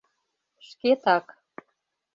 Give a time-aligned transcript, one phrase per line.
[0.67, 1.25] Шкетак.